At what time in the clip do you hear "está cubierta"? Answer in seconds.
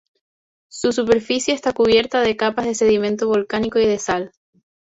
1.53-2.21